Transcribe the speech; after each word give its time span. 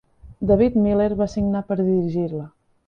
David 0.51 0.79
Miller 0.85 1.09
va 1.21 1.29
signar 1.37 1.65
per 1.69 1.81
dirigir-la. 1.87 2.49